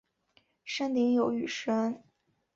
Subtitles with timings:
[0.65, 2.03] 山顶有雨石庵。